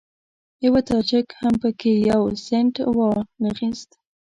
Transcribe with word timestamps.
یوه 0.65 0.81
تاجک 0.89 1.27
هم 1.39 1.53
په 1.61 1.69
کې 1.79 1.91
یو 2.11 2.21
سینټ 2.45 2.75
وانخیست. 2.97 3.89